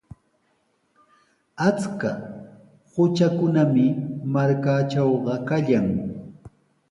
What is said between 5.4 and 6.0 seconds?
kallan.